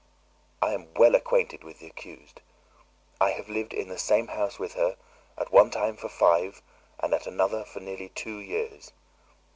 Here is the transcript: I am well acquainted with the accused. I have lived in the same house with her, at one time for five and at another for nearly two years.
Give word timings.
I 0.63 0.73
am 0.73 0.91
well 0.95 1.13
acquainted 1.13 1.63
with 1.63 1.77
the 1.77 1.85
accused. 1.85 2.41
I 3.19 3.33
have 3.33 3.49
lived 3.49 3.71
in 3.71 3.87
the 3.87 3.99
same 3.99 4.29
house 4.29 4.57
with 4.57 4.73
her, 4.73 4.95
at 5.37 5.51
one 5.53 5.69
time 5.69 5.95
for 5.95 6.09
five 6.09 6.63
and 6.99 7.13
at 7.13 7.27
another 7.27 7.63
for 7.63 7.81
nearly 7.81 8.09
two 8.09 8.39
years. 8.39 8.93